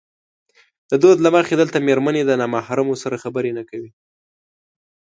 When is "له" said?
1.25-1.29